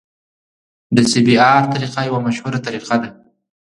د 0.95 0.97
سی 1.11 1.19
بي 1.25 1.35
ار 1.53 1.63
طریقه 1.73 2.01
یوه 2.09 2.19
مشهوره 2.27 2.59
طریقه 2.67 2.95
ده 3.01 3.09